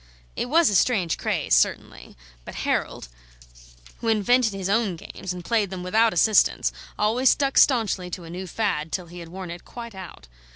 It 0.35 0.49
was 0.49 0.71
a 0.71 0.75
strange 0.75 1.19
craze, 1.19 1.53
certainly; 1.53 2.17
but 2.43 2.55
Harold, 2.65 3.07
who 3.99 4.07
invented 4.07 4.51
his 4.53 4.67
own 4.67 4.95
games 4.95 5.31
and 5.31 5.45
played 5.45 5.69
them 5.69 5.83
without 5.83 6.11
assistance, 6.11 6.71
always 6.97 7.29
stuck 7.29 7.55
staunchly 7.55 8.09
to 8.09 8.23
a 8.23 8.29
new 8.31 8.47
fad, 8.47 8.91
till 8.91 9.05
he 9.05 9.19
had 9.19 9.29
worn 9.29 9.51
it 9.51 9.63
quite 9.63 9.93
out. 9.93 10.27